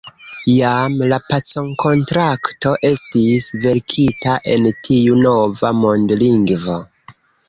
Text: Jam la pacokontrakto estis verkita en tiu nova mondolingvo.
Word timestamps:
Jam 0.51 0.93
la 1.09 1.17
pacokontrakto 1.25 2.71
estis 2.89 3.49
verkita 3.65 4.39
en 4.55 4.65
tiu 4.89 5.19
nova 5.27 5.71
mondolingvo. 5.83 6.79